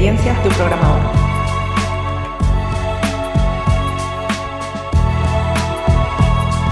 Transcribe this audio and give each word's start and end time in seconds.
experiencias 0.00 0.42
de 0.42 0.48
un 0.48 0.54
programador. 0.54 1.02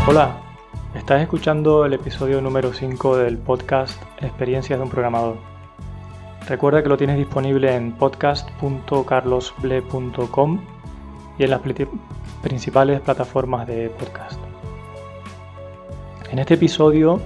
Hola, 0.06 0.40
estás 0.94 1.20
escuchando 1.20 1.84
el 1.84 1.92
episodio 1.92 2.40
número 2.40 2.72
5 2.72 3.18
del 3.18 3.36
podcast 3.36 4.02
Experiencias 4.22 4.78
de 4.78 4.82
un 4.82 4.88
programador. 4.88 5.36
Recuerda 6.48 6.82
que 6.82 6.88
lo 6.88 6.96
tienes 6.96 7.18
disponible 7.18 7.74
en 7.74 7.92
podcast.carlosble.com 7.92 10.60
y 11.38 11.44
en 11.44 11.50
las 11.50 11.60
principales 12.40 13.02
plataformas 13.02 13.66
de 13.66 13.90
podcast. 13.90 14.40
En 16.30 16.38
este 16.38 16.54
episodio 16.54 17.20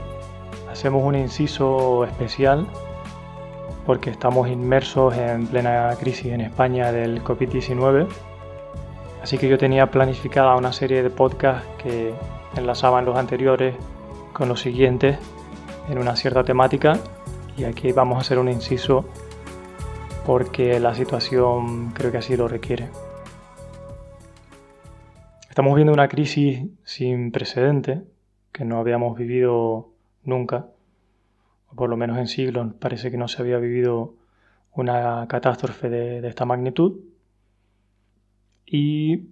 hacemos 0.69 1.05
un 1.05 1.15
inciso 1.15 2.05
especial 2.07 2.67
porque 3.87 4.11
estamos 4.11 4.49
inmersos 4.49 5.17
en 5.17 5.47
plena 5.47 5.91
crisis 5.99 6.33
en 6.33 6.41
España 6.41 6.93
del 6.93 7.23
COVID-19. 7.23 8.07
Así 9.23 9.39
que 9.39 9.49
yo 9.49 9.59
tenía 9.59 9.91
planificada 9.91 10.57
una 10.57 10.73
serie 10.73 11.03
de 11.03 11.11
podcasts 11.11 11.67
que 11.83 12.13
enlazaban 12.57 13.05
los 13.05 13.17
anteriores 13.17 13.75
con 14.33 14.49
los 14.49 14.61
siguientes 14.61 15.19
en 15.89 15.99
una 15.99 16.17
cierta 16.17 16.45
temática 16.45 16.99
y 17.57 17.65
aquí 17.65 17.93
vamos 17.93 18.19
a 18.19 18.21
hacer 18.21 18.39
un 18.39 18.49
inciso 18.49 19.05
porque 20.27 20.79
la 20.81 20.95
situación 20.95 21.91
creo 21.93 22.13
que 22.13 22.19
así 22.19 22.37
lo 22.37 22.49
requiere. 22.49 22.89
Estamos 25.49 25.75
viendo 25.75 25.93
una 25.93 26.09
crisis 26.09 26.65
sin 26.85 27.31
precedente 27.31 28.03
que 28.53 28.65
no 28.65 28.79
habíamos 28.79 29.17
vivido 29.17 29.91
nunca 30.25 30.67
por 31.75 31.89
lo 31.91 31.97
menos 31.97 32.19
en 32.19 32.27
siglos 32.27 32.75
parece 32.79 33.11
que 33.11 33.17
no 33.17 33.29
se 33.29 33.43
había 33.43 33.59
vivido 33.59 34.15
una 34.75 35.27
catástrofe 35.29 35.89
de, 35.89 36.27
esta 36.27 36.45
magnitud. 36.45 37.01
Y 38.67 39.29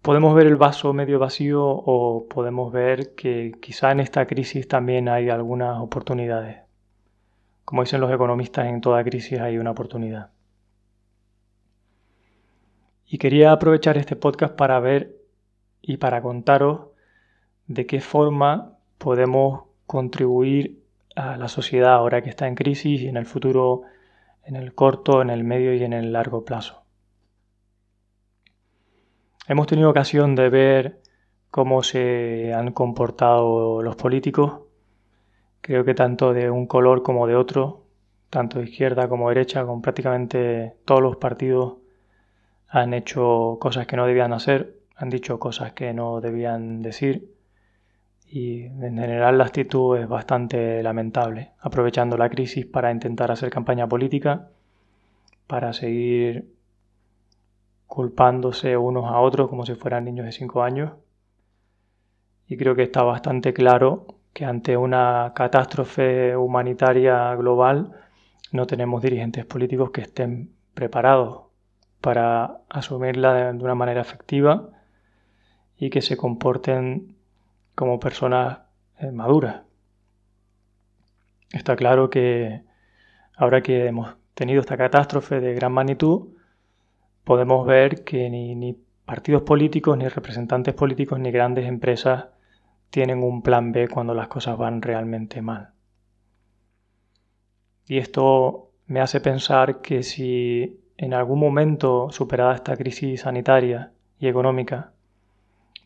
podemos 0.00 0.34
ver 0.34 0.46
el 0.46 0.56
vaso 0.56 0.92
medio 0.92 1.18
vacío 1.18 1.64
o 1.64 2.26
podemos 2.28 2.72
ver 2.72 3.14
que 3.14 3.52
quizá 3.60 3.92
en 3.92 4.00
esta 4.00 4.26
crisis 4.26 4.66
también 4.68 5.08
hay 5.08 5.28
algunas 5.28 5.78
oportunidades. 5.80 6.60
Como 7.64 7.82
dicen 7.82 8.00
los 8.00 8.12
economistas, 8.12 8.66
en 8.66 8.80
toda 8.80 9.04
crisis 9.04 9.40
hay 9.40 9.58
una 9.58 9.70
oportunidad. 9.70 10.30
Y 13.06 13.18
quería 13.18 13.52
aprovechar 13.52 13.98
este 13.98 14.16
podcast 14.16 14.54
para 14.54 14.80
ver 14.80 15.16
y 15.82 15.98
para 15.98 16.22
contaros 16.22 16.88
de 17.66 17.86
qué 17.86 18.00
forma 18.00 18.78
podemos 18.98 19.64
contribuir 19.86 20.81
a 21.16 21.36
la 21.36 21.48
sociedad 21.48 21.94
ahora 21.94 22.22
que 22.22 22.30
está 22.30 22.46
en 22.46 22.54
crisis 22.54 23.02
y 23.02 23.08
en 23.08 23.16
el 23.16 23.26
futuro, 23.26 23.82
en 24.44 24.56
el 24.56 24.74
corto, 24.74 25.22
en 25.22 25.30
el 25.30 25.44
medio 25.44 25.74
y 25.74 25.82
en 25.84 25.92
el 25.92 26.12
largo 26.12 26.44
plazo. 26.44 26.82
Hemos 29.48 29.66
tenido 29.66 29.90
ocasión 29.90 30.34
de 30.34 30.48
ver 30.48 31.02
cómo 31.50 31.82
se 31.82 32.54
han 32.54 32.72
comportado 32.72 33.82
los 33.82 33.96
políticos, 33.96 34.62
creo 35.60 35.84
que 35.84 35.94
tanto 35.94 36.32
de 36.32 36.50
un 36.50 36.66
color 36.66 37.02
como 37.02 37.26
de 37.26 37.36
otro, 37.36 37.84
tanto 38.30 38.58
de 38.58 38.64
izquierda 38.64 39.08
como 39.08 39.28
de 39.28 39.34
derecha, 39.34 39.66
con 39.66 39.82
prácticamente 39.82 40.76
todos 40.84 41.02
los 41.02 41.16
partidos 41.16 41.78
han 42.68 42.94
hecho 42.94 43.58
cosas 43.60 43.86
que 43.86 43.96
no 43.96 44.06
debían 44.06 44.32
hacer, 44.32 44.78
han 44.96 45.10
dicho 45.10 45.38
cosas 45.38 45.72
que 45.72 45.92
no 45.92 46.20
debían 46.20 46.80
decir 46.80 47.34
y 48.34 48.62
en 48.62 48.96
general 48.96 49.36
la 49.36 49.44
actitud 49.44 49.98
es 49.98 50.08
bastante 50.08 50.82
lamentable, 50.82 51.50
aprovechando 51.60 52.16
la 52.16 52.30
crisis 52.30 52.64
para 52.64 52.90
intentar 52.90 53.30
hacer 53.30 53.50
campaña 53.50 53.86
política, 53.86 54.48
para 55.46 55.74
seguir 55.74 56.50
culpándose 57.86 58.74
unos 58.78 59.04
a 59.04 59.20
otros 59.20 59.50
como 59.50 59.66
si 59.66 59.74
fueran 59.74 60.06
niños 60.06 60.24
de 60.24 60.32
5 60.32 60.62
años. 60.62 60.92
Y 62.48 62.56
creo 62.56 62.74
que 62.74 62.84
está 62.84 63.02
bastante 63.02 63.52
claro 63.52 64.06
que 64.32 64.46
ante 64.46 64.78
una 64.78 65.32
catástrofe 65.34 66.34
humanitaria 66.34 67.34
global 67.34 67.92
no 68.50 68.66
tenemos 68.66 69.02
dirigentes 69.02 69.44
políticos 69.44 69.90
que 69.90 70.00
estén 70.00 70.54
preparados 70.72 71.48
para 72.00 72.60
asumirla 72.70 73.52
de 73.52 73.62
una 73.62 73.74
manera 73.74 74.00
efectiva 74.00 74.70
y 75.76 75.90
que 75.90 76.00
se 76.00 76.16
comporten 76.16 77.11
como 77.74 77.98
personas 78.00 78.60
eh, 78.98 79.10
maduras. 79.10 79.62
Está 81.50 81.76
claro 81.76 82.10
que 82.10 82.62
ahora 83.36 83.62
que 83.62 83.86
hemos 83.86 84.14
tenido 84.34 84.60
esta 84.60 84.76
catástrofe 84.76 85.40
de 85.40 85.54
gran 85.54 85.72
magnitud, 85.72 86.28
podemos 87.24 87.66
ver 87.66 88.04
que 88.04 88.30
ni, 88.30 88.76
partidos 89.04 89.42
políticos, 89.42 89.98
ni 89.98 90.08
representantes 90.08 90.74
políticos, 90.74 91.18
ni 91.18 91.30
grandes 91.30 91.66
empresas 91.66 92.26
tienen 92.90 93.22
un 93.22 93.42
plan 93.42 93.72
B 93.72 93.88
cuando 93.88 94.14
las 94.14 94.28
cosas 94.28 94.56
van 94.56 94.80
realmente 94.80 95.42
mal. 95.42 95.70
Y 97.86 97.98
esto 97.98 98.70
me 98.86 99.00
hace 99.00 99.20
pensar 99.20 99.80
que 99.80 100.02
si 100.02 100.80
en 100.96 101.14
algún 101.14 101.40
momento, 101.40 102.10
superada 102.10 102.54
esta 102.54 102.76
crisis 102.76 103.22
sanitaria 103.22 103.92
y 104.18 104.28
económica, 104.28 104.92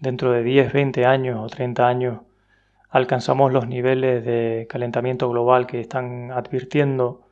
dentro 0.00 0.32
de 0.32 0.42
10, 0.42 0.72
20 0.72 1.06
años 1.06 1.40
o 1.40 1.46
30 1.46 1.86
años 1.86 2.20
alcanzamos 2.88 3.52
los 3.52 3.66
niveles 3.66 4.24
de 4.24 4.66
calentamiento 4.68 5.28
global 5.28 5.66
que 5.66 5.80
están 5.80 6.30
advirtiendo 6.32 7.26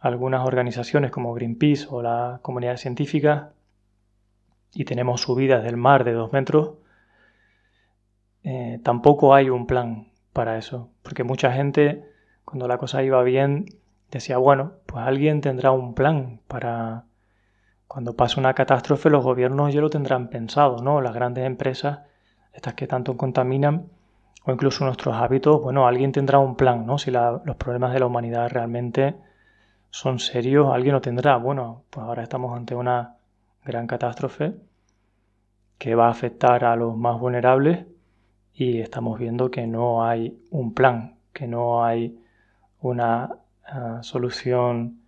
algunas 0.00 0.46
organizaciones 0.46 1.10
como 1.10 1.34
Greenpeace 1.34 1.86
o 1.90 2.02
la 2.02 2.40
comunidad 2.42 2.76
científica 2.76 3.52
y 4.74 4.84
tenemos 4.84 5.22
subidas 5.22 5.64
del 5.64 5.76
mar 5.76 6.04
de 6.04 6.12
2 6.12 6.32
metros, 6.32 6.74
eh, 8.44 8.80
tampoco 8.82 9.34
hay 9.34 9.50
un 9.50 9.66
plan 9.66 10.08
para 10.32 10.58
eso, 10.58 10.90
porque 11.02 11.24
mucha 11.24 11.52
gente 11.52 12.04
cuando 12.44 12.68
la 12.68 12.78
cosa 12.78 13.02
iba 13.02 13.22
bien 13.22 13.66
decía, 14.10 14.38
bueno, 14.38 14.72
pues 14.86 15.04
alguien 15.04 15.40
tendrá 15.40 15.70
un 15.72 15.94
plan 15.94 16.40
para 16.48 17.04
cuando 17.88 18.14
pase 18.14 18.38
una 18.38 18.52
catástrofe, 18.52 19.08
los 19.08 19.24
gobiernos 19.24 19.72
ya 19.72 19.80
lo 19.80 19.88
tendrán 19.88 20.28
pensado, 20.28 20.82
¿no? 20.82 21.00
Las 21.00 21.14
grandes 21.14 21.46
empresas, 21.46 22.00
estas 22.52 22.74
que 22.74 22.86
tanto 22.86 23.16
contaminan, 23.16 23.88
o 24.44 24.52
incluso 24.52 24.84
nuestros 24.84 25.16
hábitos, 25.16 25.62
bueno, 25.62 25.86
alguien 25.86 26.12
tendrá 26.12 26.38
un 26.38 26.54
plan, 26.54 26.84
¿no? 26.86 26.98
Si 26.98 27.10
los 27.10 27.56
problemas 27.56 27.94
de 27.94 28.00
la 28.00 28.06
humanidad 28.06 28.50
realmente 28.50 29.16
son 29.90 30.18
serios, 30.18 30.68
alguien 30.72 30.94
lo 30.94 31.00
tendrá. 31.00 31.38
Bueno, 31.38 31.84
pues 31.88 32.04
ahora 32.04 32.22
estamos 32.22 32.54
ante 32.54 32.74
una 32.74 33.16
gran 33.64 33.86
catástrofe 33.86 34.54
que 35.78 35.94
va 35.94 36.08
a 36.08 36.10
afectar 36.10 36.64
a 36.64 36.76
los 36.76 36.96
más 36.96 37.18
vulnerables 37.18 37.86
y 38.52 38.80
estamos 38.80 39.18
viendo 39.18 39.50
que 39.50 39.66
no 39.66 40.04
hay 40.04 40.38
un 40.50 40.74
plan, 40.74 41.18
que 41.32 41.46
no 41.46 41.84
hay 41.84 42.18
una 42.80 43.30
ah, 43.64 44.00
solución 44.02 45.00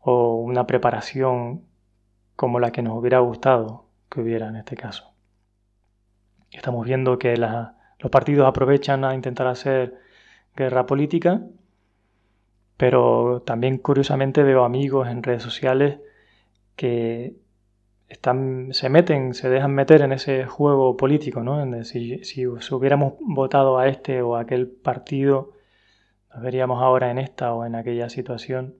o 0.00 0.36
una 0.36 0.66
preparación 0.66 1.62
como 2.36 2.60
la 2.60 2.72
que 2.72 2.82
nos 2.82 2.98
hubiera 2.98 3.18
gustado 3.20 3.86
que 4.08 4.20
hubiera 4.20 4.48
en 4.48 4.56
este 4.56 4.76
caso. 4.76 5.12
Estamos 6.50 6.86
viendo 6.86 7.18
que 7.18 7.36
los 7.36 8.10
partidos 8.10 8.46
aprovechan 8.46 9.04
a 9.04 9.14
intentar 9.14 9.46
hacer 9.46 9.98
guerra 10.56 10.86
política, 10.86 11.42
pero 12.76 13.42
también 13.42 13.78
curiosamente 13.78 14.42
veo 14.42 14.64
amigos 14.64 15.08
en 15.08 15.22
redes 15.22 15.42
sociales 15.42 15.98
que 16.76 17.36
están, 18.08 18.72
se 18.72 18.88
meten, 18.88 19.34
se 19.34 19.48
dejan 19.48 19.74
meter 19.74 20.02
en 20.02 20.12
ese 20.12 20.46
juego 20.46 20.96
político, 20.96 21.42
¿no? 21.42 21.84
si, 21.84 22.22
si, 22.24 22.46
hubiéramos 22.46 23.14
votado 23.20 23.78
a 23.78 23.88
este 23.88 24.22
o 24.22 24.36
a 24.36 24.42
aquel 24.42 24.68
partido, 24.68 25.52
nos 26.32 26.42
veríamos 26.42 26.82
ahora 26.82 27.10
en 27.10 27.18
esta 27.18 27.52
o 27.54 27.64
en 27.64 27.74
aquella 27.74 28.08
situación. 28.08 28.76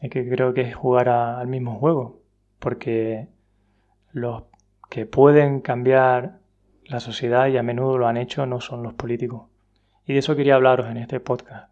Es 0.00 0.10
que 0.10 0.28
creo 0.28 0.54
que 0.54 0.62
es 0.62 0.74
jugar 0.74 1.08
al 1.08 1.46
mismo 1.48 1.78
juego 1.78 2.23
porque 2.64 3.28
los 4.12 4.44
que 4.88 5.04
pueden 5.04 5.60
cambiar 5.60 6.38
la 6.86 6.98
sociedad 6.98 7.46
y 7.48 7.58
a 7.58 7.62
menudo 7.62 7.98
lo 7.98 8.06
han 8.06 8.16
hecho 8.16 8.46
no 8.46 8.62
son 8.62 8.82
los 8.82 8.94
políticos. 8.94 9.50
Y 10.06 10.14
de 10.14 10.20
eso 10.20 10.34
quería 10.34 10.54
hablaros 10.54 10.86
en 10.90 10.96
este 10.96 11.20
podcast. 11.20 11.70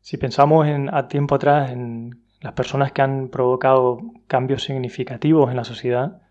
Si 0.00 0.16
pensamos 0.16 0.66
en, 0.66 0.92
a 0.92 1.06
tiempo 1.06 1.36
atrás 1.36 1.70
en 1.70 2.24
las 2.40 2.54
personas 2.54 2.90
que 2.90 3.02
han 3.02 3.28
provocado 3.28 4.00
cambios 4.26 4.64
significativos 4.64 5.48
en 5.48 5.56
la 5.56 5.64
sociedad, 5.64 6.22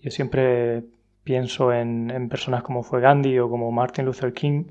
yo 0.00 0.10
siempre 0.10 0.84
pienso 1.22 1.70
en, 1.74 2.10
en 2.10 2.30
personas 2.30 2.62
como 2.62 2.82
fue 2.82 3.02
Gandhi 3.02 3.38
o 3.38 3.50
como 3.50 3.70
Martin 3.72 4.06
Luther 4.06 4.32
King. 4.32 4.68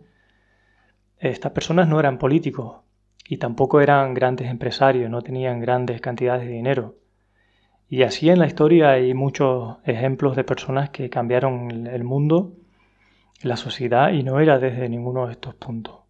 Estas 1.19 1.51
personas 1.51 1.87
no 1.87 1.99
eran 1.99 2.17
políticos, 2.17 2.81
y 3.31 3.37
tampoco 3.37 3.79
eran 3.79 4.13
grandes 4.13 4.49
empresarios, 4.49 5.09
no 5.09 5.21
tenían 5.21 5.61
grandes 5.61 6.01
cantidades 6.01 6.45
de 6.45 6.51
dinero. 6.51 6.95
Y 7.87 8.03
así 8.03 8.29
en 8.29 8.39
la 8.39 8.45
historia 8.45 8.91
hay 8.91 9.13
muchos 9.13 9.77
ejemplos 9.85 10.35
de 10.35 10.43
personas 10.43 10.89
que 10.89 11.09
cambiaron 11.09 11.87
el 11.87 12.03
mundo, 12.03 12.51
la 13.41 13.55
sociedad, 13.55 14.11
y 14.11 14.23
no 14.23 14.41
era 14.41 14.59
desde 14.59 14.89
ninguno 14.89 15.27
de 15.27 15.31
estos 15.31 15.55
puntos. 15.55 16.01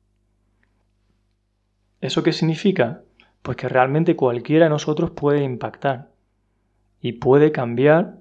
¿Eso 2.02 2.24
qué 2.24 2.34
significa? 2.34 3.04
Pues 3.44 3.56
que 3.56 3.70
realmente 3.70 4.16
cualquiera 4.16 4.66
de 4.66 4.72
nosotros 4.72 5.12
puede 5.12 5.44
impactar 5.44 6.10
y 7.02 7.12
puede 7.12 7.52
cambiar 7.52 8.16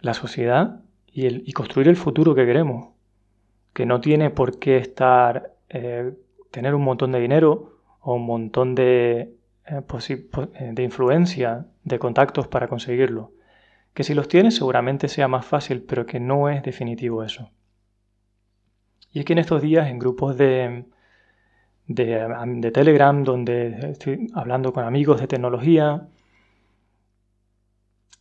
la 0.00 0.14
sociedad 0.14 0.80
y, 1.06 1.52
construir 1.52 1.86
el 1.86 1.96
futuro 1.96 2.34
que 2.34 2.46
queremos. 2.46 2.94
Que 3.72 3.86
no 3.86 4.00
tiene 4.00 4.30
por 4.30 4.58
qué 4.58 4.78
estar, 4.78 5.52
eh, 5.68 6.12
tener 6.50 6.74
un 6.74 6.82
montón 6.82 7.12
de 7.12 7.20
dinero 7.20 7.72
o 8.02 8.14
un 8.14 8.26
montón 8.26 8.74
de, 8.74 9.34
eh, 9.66 9.80
eh, 9.80 10.70
de 10.72 10.82
influencia, 10.82 11.66
de 11.84 11.98
contactos 11.98 12.48
para 12.48 12.68
conseguirlo. 12.68 13.32
Que 13.94 14.04
si 14.04 14.14
los 14.14 14.28
tienes 14.28 14.56
seguramente 14.56 15.08
sea 15.08 15.28
más 15.28 15.46
fácil, 15.46 15.82
pero 15.82 16.06
que 16.06 16.20
no 16.20 16.48
es 16.48 16.62
definitivo 16.62 17.24
eso. 17.24 17.50
Y 19.12 19.20
es 19.20 19.24
que 19.24 19.34
en 19.34 19.38
estos 19.38 19.62
días 19.62 19.88
en 19.88 19.98
grupos 19.98 20.36
de, 20.36 20.84
de, 21.86 22.70
Telegram, 22.72 23.24
donde 23.24 23.90
estoy 23.90 24.28
hablando 24.34 24.72
con 24.72 24.84
amigos 24.84 25.20
de 25.20 25.26
tecnología 25.26 26.08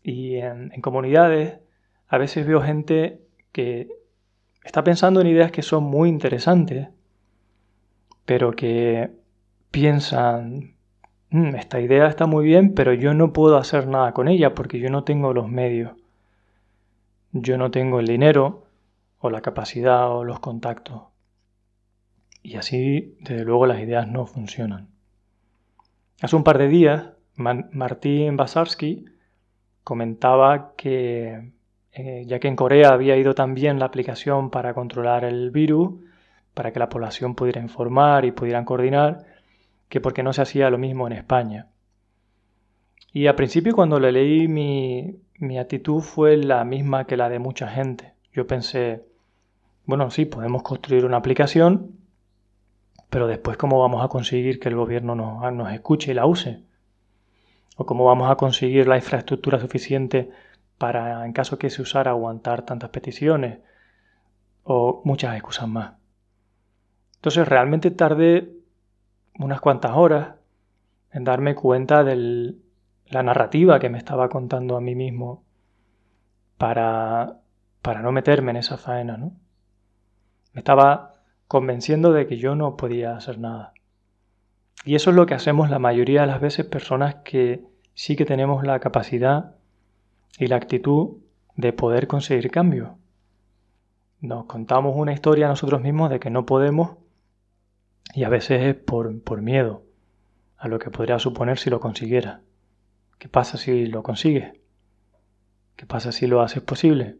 y 0.03 0.35
en, 0.35 0.69
comunidades, 0.81 1.59
a 2.07 2.17
veces 2.17 2.45
veo 2.45 2.61
gente 2.61 3.21
que 3.51 3.87
está 4.63 4.83
pensando 4.83 5.21
en 5.21 5.27
ideas 5.27 5.51
que 5.51 5.61
son 5.61 5.83
muy 5.83 6.09
interesantes, 6.09 6.89
pero 8.25 8.51
que 8.51 9.20
piensan, 9.71 10.75
mm, 11.29 11.55
esta 11.55 11.79
idea 11.79 12.07
está 12.07 12.27
muy 12.27 12.45
bien, 12.45 12.73
pero 12.75 12.93
yo 12.93 13.13
no 13.13 13.33
puedo 13.33 13.57
hacer 13.57 13.87
nada 13.87 14.13
con 14.13 14.27
ella 14.27 14.53
porque 14.53 14.79
yo 14.79 14.89
no 14.89 15.03
tengo 15.03 15.33
los 15.33 15.49
medios, 15.49 15.93
yo 17.31 17.57
no 17.57 17.71
tengo 17.71 17.99
el 17.99 18.07
dinero 18.07 18.65
o 19.19 19.29
la 19.29 19.41
capacidad 19.41 20.09
o 20.11 20.23
los 20.23 20.39
contactos. 20.39 21.03
Y 22.43 22.57
así, 22.57 23.15
desde 23.21 23.45
luego, 23.45 23.65
las 23.67 23.79
ideas 23.79 24.07
no 24.07 24.25
funcionan. 24.25 24.89
Hace 26.21 26.35
un 26.35 26.43
par 26.43 26.57
de 26.57 26.67
días, 26.67 27.09
Martín 27.35 28.35
Basarsky 28.35 29.05
comentaba 29.83 30.73
que, 30.75 31.51
eh, 31.93 32.23
ya 32.27 32.39
que 32.39 32.47
en 32.47 32.55
Corea 32.55 32.89
había 32.89 33.15
ido 33.15 33.33
también 33.35 33.79
la 33.79 33.85
aplicación 33.85 34.49
para 34.49 34.73
controlar 34.73 35.23
el 35.23 35.51
virus, 35.51 35.99
para 36.53 36.71
que 36.71 36.79
la 36.79 36.89
población 36.89 37.35
pudiera 37.35 37.61
informar 37.61 38.25
y 38.25 38.31
pudieran 38.31 38.65
coordinar, 38.65 39.25
que 39.91 39.99
por 39.99 40.13
qué 40.13 40.23
no 40.23 40.31
se 40.31 40.41
hacía 40.41 40.69
lo 40.69 40.77
mismo 40.77 41.05
en 41.05 41.13
España. 41.13 41.67
Y 43.11 43.27
al 43.27 43.35
principio 43.35 43.75
cuando 43.75 43.99
le 43.99 44.13
leí 44.13 44.47
mi, 44.47 45.19
mi 45.37 45.59
actitud 45.59 45.99
fue 45.99 46.37
la 46.37 46.63
misma 46.63 47.05
que 47.05 47.17
la 47.17 47.27
de 47.27 47.39
mucha 47.39 47.67
gente. 47.67 48.13
Yo 48.31 48.47
pensé, 48.47 49.03
bueno, 49.85 50.09
sí, 50.09 50.23
podemos 50.23 50.63
construir 50.63 51.03
una 51.03 51.17
aplicación, 51.17 51.91
pero 53.09 53.27
después, 53.27 53.57
¿cómo 53.57 53.81
vamos 53.81 54.01
a 54.01 54.07
conseguir 54.07 54.61
que 54.61 54.69
el 54.69 54.75
gobierno 54.75 55.13
nos, 55.13 55.73
escuche 55.73 56.11
y 56.11 56.13
la 56.13 56.25
use? 56.25 56.63
¿O 57.75 57.85
cómo 57.85 58.05
vamos 58.05 58.31
a 58.31 58.35
conseguir 58.35 58.87
la 58.87 58.95
infraestructura 58.95 59.59
suficiente 59.59 60.29
para, 60.77 61.25
en 61.25 61.33
caso 61.33 61.59
que 61.59 61.69
se 61.69 61.81
usara, 61.81 62.11
aguantar 62.11 62.61
tantas 62.63 62.91
peticiones? 62.91 63.59
O 64.63 65.01
muchas 65.03 65.35
excusas 65.35 65.67
más. 65.67 65.95
Entonces, 67.15 67.45
realmente 67.45 67.91
tardé 67.91 68.60
unas 69.45 69.61
cuantas 69.61 69.91
horas 69.95 70.35
en 71.11 71.23
darme 71.23 71.55
cuenta 71.55 72.03
de 72.03 72.55
la 73.07 73.23
narrativa 73.23 73.79
que 73.79 73.89
me 73.89 73.97
estaba 73.97 74.29
contando 74.29 74.77
a 74.77 74.81
mí 74.81 74.95
mismo 74.95 75.43
para, 76.57 77.39
para 77.81 78.01
no 78.01 78.11
meterme 78.11 78.51
en 78.51 78.57
esa 78.57 78.77
faena, 78.77 79.17
¿no? 79.17 79.33
Me 80.53 80.59
estaba 80.59 81.13
convenciendo 81.47 82.13
de 82.13 82.27
que 82.27 82.37
yo 82.37 82.55
no 82.55 82.77
podía 82.77 83.15
hacer 83.15 83.39
nada. 83.39 83.73
Y 84.85 84.95
eso 84.95 85.09
es 85.09 85.15
lo 85.15 85.25
que 85.25 85.33
hacemos 85.33 85.69
la 85.69 85.79
mayoría 85.79 86.21
de 86.21 86.27
las 86.27 86.41
veces 86.41 86.65
personas 86.65 87.15
que 87.23 87.65
sí 87.93 88.15
que 88.15 88.25
tenemos 88.25 88.63
la 88.63 88.79
capacidad 88.79 89.55
y 90.37 90.47
la 90.47 90.55
actitud 90.55 91.17
de 91.55 91.73
poder 91.73 92.07
conseguir 92.07 92.51
cambio. 92.51 92.97
Nos 94.21 94.45
contamos 94.45 94.93
una 94.95 95.13
historia 95.13 95.47
a 95.47 95.49
nosotros 95.49 95.81
mismos 95.81 96.09
de 96.09 96.19
que 96.19 96.29
no 96.29 96.45
podemos 96.45 96.97
y 98.13 98.23
a 98.23 98.29
veces 98.29 98.61
es 98.61 98.75
por, 98.75 99.21
por 99.23 99.41
miedo 99.41 99.83
a 100.57 100.67
lo 100.67 100.79
que 100.79 100.91
podría 100.91 101.19
suponer 101.19 101.57
si 101.57 101.69
lo 101.69 101.79
consiguiera. 101.79 102.41
¿Qué 103.17 103.29
pasa 103.29 103.57
si 103.57 103.85
lo 103.87 104.03
consigues? 104.03 104.53
¿Qué 105.75 105.85
pasa 105.85 106.11
si 106.11 106.27
lo 106.27 106.41
haces 106.41 106.61
posible? 106.61 107.17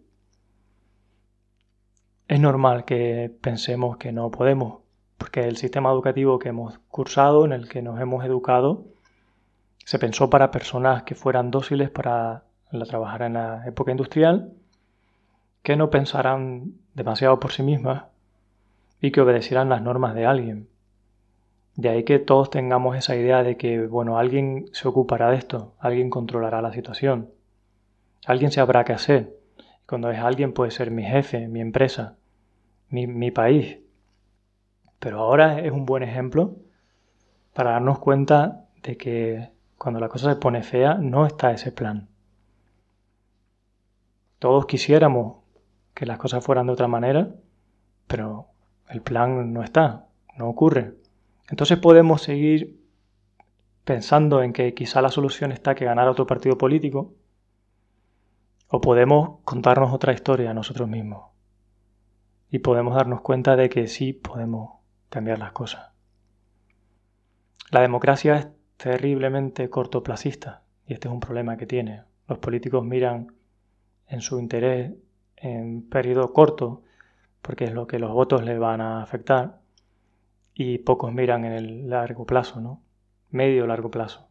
Es 2.28 2.40
normal 2.40 2.86
que 2.86 3.36
pensemos 3.42 3.98
que 3.98 4.12
no 4.12 4.32
podemos, 4.32 4.82
porque 5.18 5.42
el 5.42 5.58
sistema 5.58 5.92
educativo 5.92 6.40
que 6.40 6.50
hemos 6.50 6.80
cursado, 6.88 7.46
en 7.46 7.52
el 7.52 7.68
que 7.68 7.82
nos 7.82 8.00
hemos 8.00 8.24
educado, 8.24 8.86
se 9.86 10.00
pensó 10.00 10.30
para 10.30 10.52
personas 10.52 11.04
que 11.04 11.16
fueran 11.16 11.52
dóciles 11.52 11.90
para 11.90 12.44
trabajar 12.88 13.24
en 13.24 13.34
la 13.34 13.68
época 13.68 13.92
industrial, 13.92 14.54
que 15.64 15.76
no 15.76 15.90
pensaran 15.90 16.74
demasiado 16.94 17.40
por 17.40 17.52
sí 17.52 17.64
mismas 17.64 18.06
y 19.02 19.12
que 19.12 19.22
obedecieran 19.22 19.70
las 19.70 19.82
normas 19.82 20.16
de 20.16 20.26
alguien. 20.26 20.71
De 21.76 21.90
ahí 21.90 22.04
que 22.04 22.20
todos 22.20 22.50
tengamos 22.50 22.98
esa 22.98 23.16
idea 23.16 23.44
de 23.44 23.58
que, 23.58 23.88
bueno, 23.88 24.18
alguien 24.18 24.66
se 24.74 24.88
ocupará 24.88 25.32
de 25.32 25.38
esto, 25.38 25.74
alguien 25.80 26.10
controlará 26.10 26.62
la 26.62 26.74
situación, 26.74 27.32
alguien 28.26 28.52
sabrá 28.52 28.84
qué 28.84 28.94
hacer. 28.94 29.38
Cuando 29.88 30.12
es 30.12 30.20
alguien 30.20 30.54
puede 30.54 30.72
ser 30.72 30.92
mi 30.92 31.04
jefe, 31.04 31.48
mi 31.48 31.60
empresa, 31.60 32.18
mi, 32.90 33.32
país. 33.32 33.80
Pero 35.00 35.20
ahora 35.20 35.60
es 35.60 35.72
un 35.72 35.86
buen 35.86 36.04
ejemplo 36.04 36.56
para 37.54 37.72
darnos 37.72 38.00
cuenta 38.00 38.66
de 38.84 38.98
que 38.98 39.50
cuando 39.78 40.00
la 40.00 40.10
cosa 40.10 40.30
se 40.30 40.40
pone 40.40 40.64
fea 40.64 40.96
no 40.96 41.26
está 41.26 41.52
ese 41.52 41.72
plan. 41.72 42.08
Todos 44.40 44.66
quisiéramos 44.66 45.38
que 45.94 46.06
las 46.06 46.18
cosas 46.18 46.44
fueran 46.44 46.68
de 46.68 46.74
otra 46.74 46.88
manera, 46.88 47.30
pero 48.08 48.48
el 48.90 49.02
plan 49.02 49.54
no 49.54 49.64
está, 49.64 50.06
no 50.38 50.48
ocurre. 50.50 51.01
Entonces 51.52 51.78
podemos 51.78 52.22
seguir 52.22 52.82
pensando 53.84 54.42
en 54.42 54.54
que 54.54 54.74
quizá 54.74 55.02
la 55.02 55.10
solución 55.10 55.52
está 55.52 55.76
que 55.76 55.86
ganar 55.86 56.08
otro 56.08 56.26
partido 56.26 56.58
político, 56.58 57.14
o 58.70 58.80
podemos 58.80 59.40
contarnos 59.44 59.94
otra 59.94 60.14
historia 60.14 60.52
a 60.52 60.54
nosotros 60.54 60.88
mismos 60.88 61.30
y 62.50 62.60
podemos 62.60 62.96
darnos 62.96 63.20
cuenta 63.20 63.58
de 63.58 63.68
que 63.68 63.88
sí 63.88 64.14
podemos 64.14 64.80
cambiar 65.10 65.40
las 65.40 65.52
cosas. 65.52 65.92
La 67.70 67.82
democracia 67.82 68.38
es 68.38 68.48
terriblemente 68.78 69.70
cortoplacista 69.70 70.64
y 70.88 70.94
este 70.94 71.10
es 71.10 71.14
un 71.14 71.20
problema 71.20 71.58
que 71.58 71.66
tiene. 71.66 72.04
Los 72.30 72.38
políticos 72.38 72.86
miran 72.86 73.34
en 74.08 74.22
su 74.22 74.40
interés 74.40 74.94
en 75.36 75.90
periodo 75.90 76.32
corto 76.32 76.84
porque 77.42 77.66
es 77.66 77.74
lo 77.74 77.88
que 77.88 78.00
los 78.00 78.14
votos 78.14 78.44
les 78.46 78.58
van 78.58 78.80
a 78.80 79.04
afectar 79.04 79.61
y 80.62 80.78
pocos 80.78 81.14
miran 81.14 81.46
en 81.46 81.54
el 81.54 81.90
largo 81.90 82.26
plazo, 82.26 82.62
¿no? 82.62 82.82
Medio 83.30 83.68
largo 83.68 83.90
plazo. 83.90 84.28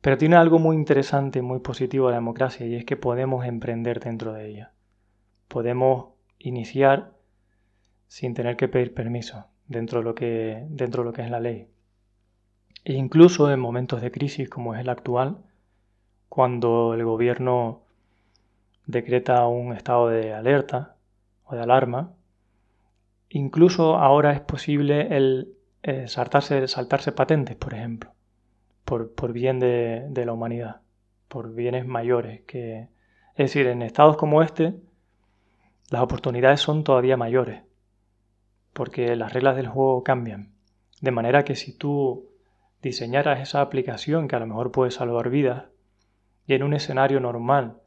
Pero 0.00 0.18
tiene 0.18 0.36
algo 0.36 0.58
muy 0.58 0.76
interesante 0.76 1.42
muy 1.42 1.60
positivo 1.60 2.10
la 2.10 2.16
democracia 2.16 2.66
y 2.66 2.74
es 2.74 2.84
que 2.84 2.96
podemos 2.96 3.44
emprender 3.44 4.00
dentro 4.00 4.32
de 4.32 4.48
ella. 4.48 4.72
Podemos 5.48 6.14
iniciar 6.38 7.12
sin 8.08 8.34
tener 8.34 8.56
que 8.56 8.68
pedir 8.68 8.94
permiso 8.94 9.46
dentro 9.66 10.00
de 10.00 10.04
lo 10.04 10.14
que, 10.14 10.64
dentro 10.68 11.02
de 11.02 11.06
lo 11.06 11.12
que 11.12 11.22
es 11.22 11.30
la 11.30 11.40
ley. 11.40 11.68
E 12.84 12.92
incluso 12.92 13.50
en 13.50 13.58
momentos 13.58 14.00
de 14.00 14.12
crisis 14.12 14.48
como 14.48 14.74
es 14.74 14.80
el 14.80 14.88
actual, 14.88 15.38
cuando 16.28 16.94
el 16.94 17.04
gobierno 17.04 17.82
decreta 18.86 19.46
un 19.46 19.72
estado 19.72 20.08
de 20.08 20.32
alerta 20.32 20.96
o 21.44 21.54
de 21.56 21.62
alarma, 21.62 22.12
incluso 23.28 23.96
ahora 23.96 24.32
es 24.32 24.40
posible 24.40 25.16
el 25.16 25.54
eh, 25.82 26.08
saltarse, 26.08 26.66
saltarse, 26.68 27.12
patentes, 27.12 27.56
por 27.56 27.74
ejemplo, 27.74 28.12
por, 28.84 29.32
bien 29.32 29.60
de, 29.60 30.06
de, 30.08 30.26
la 30.26 30.32
humanidad, 30.32 30.80
por 31.28 31.54
bienes 31.54 31.86
mayores. 31.86 32.42
Que, 32.42 32.88
es 33.34 33.36
decir, 33.36 33.66
en 33.66 33.82
estados 33.82 34.16
como 34.16 34.42
este, 34.42 34.74
las 35.90 36.02
oportunidades 36.02 36.60
son 36.60 36.84
todavía 36.84 37.16
mayores 37.16 37.66
porque 38.76 39.16
las 39.16 39.32
reglas 39.32 39.56
del 39.56 39.68
juego 39.68 40.04
cambian. 40.04 40.52
De 41.00 41.10
manera 41.10 41.44
que 41.44 41.56
si 41.56 41.72
tú 41.72 42.28
diseñaras 42.82 43.40
esa 43.40 43.62
aplicación 43.62 44.28
que 44.28 44.36
a 44.36 44.38
lo 44.38 44.46
mejor 44.46 44.70
puede 44.70 44.90
salvar 44.90 45.30
vidas, 45.30 45.64
y 46.46 46.54
en 46.54 46.62
un 46.62 46.74
escenario 46.74 47.18
normal 47.18 47.78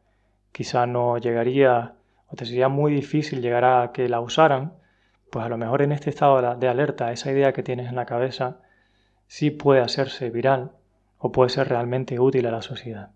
quizá 0.51 0.87
no 0.87 1.17
llegaría 1.19 1.93
o 2.27 2.35
te 2.35 2.45
sería 2.45 2.69
muy 2.69 2.91
difícil 2.91 3.41
llegar 3.41 3.65
a 3.65 3.91
que 3.91 4.09
la 4.09 4.19
usaran, 4.19 4.73
pues 5.31 5.45
a 5.45 5.49
lo 5.49 5.57
mejor 5.57 5.81
en 5.81 5.91
este 5.91 6.09
estado 6.09 6.55
de 6.55 6.67
alerta, 6.67 7.11
esa 7.11 7.31
idea 7.31 7.53
que 7.53 7.63
tienes 7.63 7.87
en 7.87 7.95
la 7.95 8.05
cabeza, 8.05 8.61
sí 9.27 9.51
puede 9.51 9.81
hacerse 9.81 10.29
viral 10.29 10.71
o 11.17 11.31
puede 11.31 11.49
ser 11.49 11.69
realmente 11.69 12.19
útil 12.19 12.47
a 12.47 12.51
la 12.51 12.61
sociedad. 12.61 13.11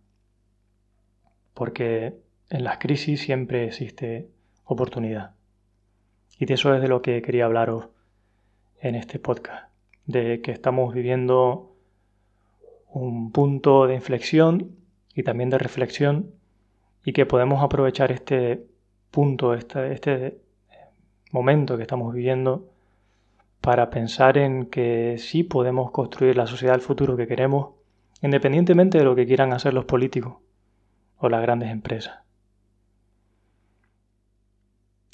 Porque 1.54 2.20
en 2.50 2.64
las 2.64 2.78
crisis 2.78 3.22
siempre 3.22 3.66
existe 3.66 4.30
oportunidad. 4.66 5.32
Y 6.38 6.46
de 6.46 6.54
eso 6.56 6.74
es 6.76 6.82
de 6.82 6.88
lo 6.88 7.02
que 7.02 7.22
quería 7.22 7.46
hablaros 7.46 7.90
en 8.80 8.96
este 8.96 9.20
podcast, 9.20 9.72
de 10.06 10.42
que 10.42 10.52
estamos 10.52 10.94
viviendo 10.94 11.76
un 12.92 13.32
punto 13.32 13.88
de 13.88 13.96
inflexión 13.96 14.76
y 15.16 15.24
también 15.24 15.50
de 15.50 15.58
reflexión 15.58 16.32
y 17.04 17.14
que 17.14 17.26
podemos 17.26 17.64
aprovechar 17.64 18.12
este 18.12 18.66
punto, 19.10 19.54
este, 19.54 19.94
este 19.94 20.43
momento 21.34 21.76
que 21.76 21.84
estamos 21.84 22.14
viviendo 22.14 22.70
para 23.60 23.90
pensar 23.90 24.38
en 24.38 24.68
que 24.68 25.18
sí 25.18 25.44
podemos 25.44 25.92
construir 25.92 26.38
la 26.38 26.48
sociedad 26.48 26.74
del 26.74 26.82
futuro 26.82 27.18
que 27.18 27.28
queremos 27.28 27.72
independientemente 28.22 28.98
de 28.98 29.04
lo 29.04 29.16
que 29.16 29.26
quieran 29.26 29.52
hacer 29.52 29.74
los 29.74 29.84
políticos 29.84 30.38
o 31.18 31.28
las 31.28 31.42
grandes 31.42 31.70
empresas. 31.70 32.20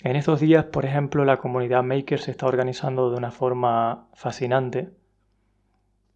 En 0.03 0.15
estos 0.15 0.39
días, 0.39 0.65
por 0.65 0.85
ejemplo, 0.85 1.25
la 1.25 1.37
comunidad 1.37 1.83
Maker 1.83 2.19
se 2.19 2.31
está 2.31 2.45
organizando 2.45 3.09
de 3.09 3.17
una 3.17 3.31
forma 3.31 4.07
fascinante 4.13 4.91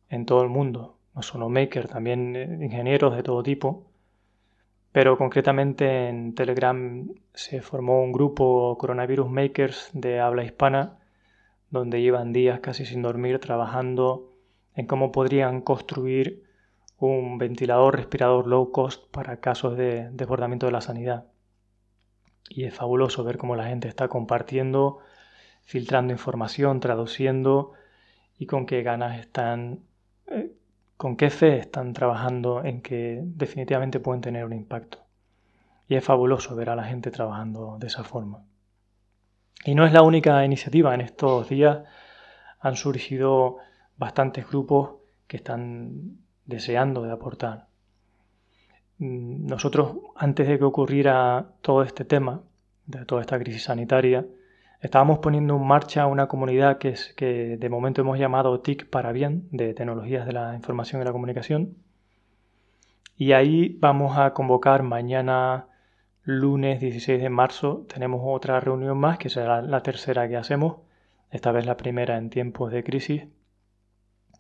en 0.10 0.26
todo 0.26 0.44
el 0.44 0.50
mundo. 0.50 1.00
No 1.16 1.22
solo 1.22 1.50
Maker, 1.50 1.88
también 1.88 2.36
eh, 2.36 2.60
ingenieros 2.62 3.16
de 3.16 3.24
todo 3.24 3.44
tipo. 3.44 3.92
Pero 4.94 5.18
concretamente 5.18 6.08
en 6.08 6.36
Telegram 6.36 7.10
se 7.34 7.64
formó 7.64 8.04
un 8.04 8.12
grupo 8.12 8.78
Coronavirus 8.78 9.28
Makers 9.28 9.90
de 9.94 10.20
habla 10.20 10.46
hispana, 10.46 11.00
donde 11.72 12.02
llevan 12.02 12.32
días 12.32 12.60
casi 12.60 12.86
sin 12.86 13.02
dormir 13.02 13.40
trabajando 13.40 14.32
en 14.76 14.86
cómo 14.86 15.12
podrían 15.12 15.62
construir 15.62 16.44
un 17.00 17.40
ventilador 17.40 17.96
respirador 17.96 18.46
low 18.46 18.72
cost 18.72 19.10
para 19.10 19.38
casos 19.38 19.76
de 19.76 20.10
desbordamiento 20.12 20.68
de 20.68 20.72
la 20.72 20.82
sanidad. 20.82 21.26
Y 22.48 22.66
es 22.66 22.76
fabuloso 22.76 23.24
ver 23.24 23.40
cómo 23.40 23.56
la 23.56 23.66
gente 23.66 23.88
está 23.88 24.10
compartiendo, 24.10 25.00
filtrando 25.64 26.14
información, 26.14 26.80
traduciendo 26.80 27.72
y 28.38 28.46
con 28.46 28.68
qué 28.68 28.84
ganas 28.84 29.20
están, 29.20 29.80
con 30.98 31.16
qué 31.18 31.30
fe 31.30 31.58
están 31.58 31.94
trabajando 31.94 32.64
en 32.64 32.82
que 32.82 33.22
definitivamente 33.24 34.00
pueden 34.00 34.22
tener 34.22 34.46
un 34.46 34.54
impacto. 34.54 35.00
Y 35.88 35.96
es 35.96 36.04
fabuloso 36.04 36.56
ver 36.56 36.70
a 36.70 36.76
la 36.76 36.86
gente 36.86 37.12
trabajando 37.12 37.78
de 37.80 37.88
esa 37.88 38.04
forma. 38.04 38.44
Y 39.66 39.76
no 39.76 39.86
es 39.86 39.94
la 39.94 40.02
única 40.02 40.44
iniciativa. 40.46 40.94
En 40.94 41.02
estos 41.02 41.50
días 41.50 41.80
han 42.60 42.76
surgido 42.76 43.58
bastantes 43.98 44.48
grupos 44.48 44.96
que 45.28 45.38
están 45.38 46.18
deseando 46.46 47.04
de 47.04 47.12
aportar. 47.12 47.68
Mm, 49.00 49.48
nosotros, 49.48 49.98
antes 50.16 50.48
de 50.48 50.58
que 50.58 50.64
ocurriera 50.64 51.54
todo 51.62 51.84
este 51.84 52.06
tema, 52.06 52.42
de 52.86 53.06
toda 53.06 53.22
esta 53.22 53.40
crisis 53.40 53.64
sanitaria, 53.64 54.26
estábamos 54.84 55.20
poniendo 55.20 55.56
en 55.56 55.66
marcha 55.66 56.06
una 56.08 56.28
comunidad 56.28 56.78
que, 56.78 56.90
es, 56.90 57.14
que 57.16 57.58
de 57.58 57.70
momento 57.70 58.02
hemos 58.02 58.20
llamado 58.20 58.60
TIC 58.60 58.90
para 58.90 59.14
bien, 59.14 59.48
de 59.52 59.74
tecnologías 59.74 60.26
de 60.26 60.34
la 60.34 60.56
información 60.56 61.02
y 61.02 61.06
la 61.06 61.14
comunicación. 61.14 61.78
Y 63.16 63.32
ahí 63.32 63.78
vamos 63.80 64.18
a 64.18 64.34
convocar 64.34 64.84
mañana, 64.84 65.68
lunes 66.24 66.82
16 66.82 67.22
de 67.22 67.30
marzo, 67.30 67.86
tenemos 67.88 68.22
otra 68.26 68.60
reunión 68.60 68.98
más, 68.98 69.18
que 69.18 69.30
será 69.30 69.62
la 69.62 69.82
tercera 69.82 70.28
que 70.28 70.36
hacemos, 70.36 70.78
esta 71.32 71.54
vez 71.54 71.66
la 71.66 71.78
primera 71.78 72.18
en 72.18 72.30
tiempos 72.30 72.72
de 72.72 72.84
crisis, 72.84 73.24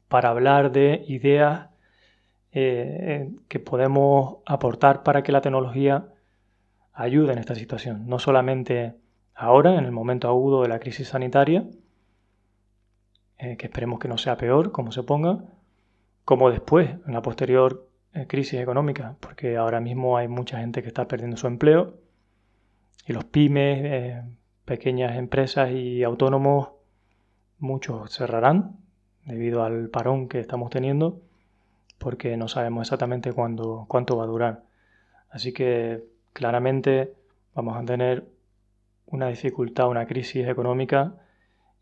para 0.09 0.29
hablar 0.29 0.73
de 0.73 1.05
ideas 1.07 1.69
eh, 2.51 3.31
que 3.47 3.59
podemos 3.59 4.39
aportar 4.45 5.03
para 5.03 5.23
que 5.23 5.31
la 5.31 5.39
tecnología 5.39 6.07
ayude 6.91 7.31
en 7.31 7.39
esta 7.39 7.55
situación. 7.55 8.07
No 8.07 8.19
solamente 8.19 8.95
ahora, 9.35 9.77
en 9.77 9.85
el 9.85 9.91
momento 9.91 10.27
agudo 10.27 10.61
de 10.61 10.69
la 10.69 10.79
crisis 10.79 11.09
sanitaria, 11.09 11.65
eh, 13.37 13.57
que 13.57 13.65
esperemos 13.65 13.99
que 13.99 14.07
no 14.07 14.17
sea 14.17 14.37
peor, 14.37 14.71
como 14.71 14.91
se 14.91 15.03
ponga, 15.03 15.43
como 16.25 16.49
después, 16.49 16.89
en 17.05 17.13
la 17.13 17.21
posterior 17.21 17.89
eh, 18.13 18.27
crisis 18.27 18.59
económica, 18.59 19.15
porque 19.19 19.57
ahora 19.57 19.79
mismo 19.79 20.17
hay 20.17 20.27
mucha 20.27 20.59
gente 20.59 20.81
que 20.81 20.87
está 20.87 21.07
perdiendo 21.07 21.37
su 21.37 21.47
empleo 21.47 21.95
y 23.05 23.13
los 23.13 23.25
pymes, 23.25 24.23
pequeñas 24.65 25.17
empresas 25.17 25.71
y 25.71 26.03
autónomos, 26.03 26.69
muchos 27.59 28.11
cerrarán 28.11 28.77
debido 29.25 29.63
al 29.63 29.89
parón 29.89 30.27
que 30.27 30.39
estamos 30.39 30.69
teniendo 30.69 31.21
porque 31.97 32.35
no 32.37 32.47
sabemos 32.47 32.87
exactamente 32.87 33.31
cuánto 33.31 34.17
va 34.17 34.23
a 34.23 34.27
durar. 34.27 34.63
Así 35.29 35.53
que 35.53 36.03
claramente 36.33 37.13
vamos 37.55 37.77
a 37.77 37.85
tener 37.85 38.27
una 39.13 39.27
dificultad, 39.27 39.88
una 39.88 40.05
crisis 40.05 40.48
económica 40.48 41.15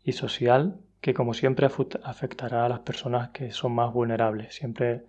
y 0.04 0.12
social 0.12 0.80
que 1.00 1.14
como 1.14 1.34
siempre 1.34 1.66
afectará 1.66 2.64
a 2.64 2.68
las 2.68 2.80
personas 2.80 3.30
que 3.30 3.50
son 3.50 3.74
más 3.74 3.92
vulnerables. 3.92 4.54
Siempre 4.54 5.06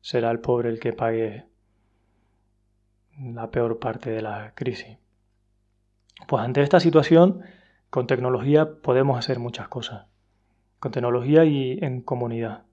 será 0.00 0.30
el 0.30 0.40
pobre 0.40 0.70
el 0.70 0.80
que 0.80 0.92
pague 0.94 1.44
la 3.18 3.50
peor 3.50 3.78
parte 3.78 4.10
de 4.10 4.22
la 4.22 4.52
crisis. 4.54 4.96
Pues 6.26 6.42
ante 6.42 6.62
esta 6.62 6.80
situación, 6.80 7.42
con 7.90 8.06
tecnología 8.06 8.80
podemos 8.80 9.18
hacer 9.18 9.38
muchas 9.38 9.68
cosas. 9.68 10.06
Con 10.78 10.92
tecnología 10.92 11.44
y 11.44 11.78
en 11.82 12.00
comunidad 12.00 12.64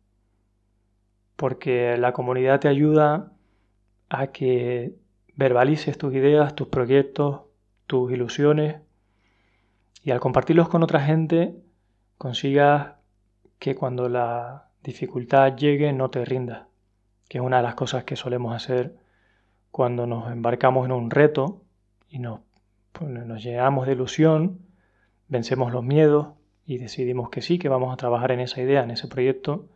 porque 1.42 1.98
la 1.98 2.14
comunidad 2.14 2.60
te 2.60 2.68
ayuda 2.68 3.32
a 4.10 4.28
que 4.28 4.94
verbalices 5.36 5.98
tus 5.98 6.14
ideas, 6.14 6.54
tus 6.54 6.68
proyectos, 6.68 7.42
tus 7.88 8.12
ilusiones 8.12 8.76
y 10.04 10.12
al 10.12 10.20
compartirlos 10.20 10.70
con 10.70 10.84
otra 10.84 11.02
gente 11.02 11.56
consigas 12.18 12.94
que 13.60 13.76
cuando 13.76 14.10
la 14.10 14.70
dificultad 14.84 15.56
llegue 15.56 15.94
no 15.94 16.10
te 16.10 16.26
rindas, 16.26 16.68
que 17.30 17.38
es 17.38 17.44
una 17.44 17.58
de 17.58 17.64
las 17.64 17.76
cosas 17.76 18.04
que 18.04 18.16
solemos 18.16 18.56
hacer 18.56 18.96
cuando 19.70 20.08
nos 20.08 20.32
embarcamos 20.32 20.86
en 20.86 20.92
un 20.92 21.12
reto 21.12 21.62
y 22.10 22.20
nos, 22.20 22.42
nos 23.00 23.44
llenamos 23.44 23.88
de 23.88 23.94
ilusión, 23.94 24.60
vencemos 25.28 25.72
los 25.72 25.84
miedos 25.84 26.30
y 26.66 26.78
decidimos 26.78 27.30
que 27.30 27.42
sí, 27.42 27.60
que 27.60 27.70
vamos 27.70 27.94
a 27.94 27.98
trabajar 27.98 28.32
en 28.32 28.40
esa 28.40 28.62
idea, 28.62 28.84
en 28.84 28.92
ese 28.92 29.08
proyecto 29.08 29.68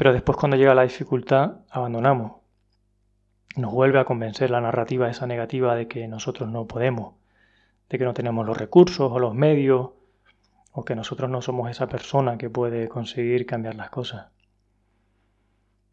pero 0.00 0.14
después 0.14 0.38
cuando 0.38 0.56
llega 0.56 0.74
la 0.74 0.84
dificultad 0.84 1.56
abandonamos. 1.68 2.40
Nos 3.54 3.70
vuelve 3.70 3.98
a 3.98 4.06
convencer 4.06 4.48
la 4.48 4.62
narrativa 4.62 5.10
esa 5.10 5.26
negativa 5.26 5.74
de 5.74 5.88
que 5.88 6.08
nosotros 6.08 6.48
no 6.48 6.66
podemos, 6.66 7.16
de 7.90 7.98
que 7.98 8.04
no 8.04 8.14
tenemos 8.14 8.46
los 8.46 8.56
recursos 8.56 9.10
o 9.12 9.18
los 9.18 9.34
medios, 9.34 9.90
o 10.72 10.84
que 10.84 10.94
nosotros 10.94 11.28
no 11.28 11.42
somos 11.42 11.70
esa 11.70 11.88
persona 11.88 12.38
que 12.38 12.48
puede 12.48 12.88
conseguir 12.88 13.44
cambiar 13.44 13.74
las 13.74 13.90
cosas. 13.90 14.28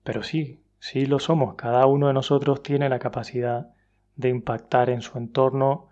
Pero 0.04 0.24
sí, 0.24 0.62
sí 0.80 1.06
lo 1.06 1.20
somos. 1.20 1.56
Cada 1.56 1.86
uno 1.88 2.08
de 2.08 2.14
nosotros 2.14 2.62
tiene 2.62 2.88
la 2.88 3.00
capacidad 3.00 3.72
de 4.16 4.30
impactar 4.30 4.90
en 4.90 5.02
su 5.02 5.18
entorno, 5.18 5.90